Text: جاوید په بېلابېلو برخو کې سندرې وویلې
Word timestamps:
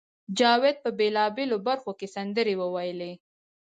جاوید 0.37 0.77
په 0.83 0.89
بېلابېلو 0.99 1.57
برخو 1.67 1.91
کې 1.99 2.07
سندرې 2.15 2.55
وویلې 2.61 3.13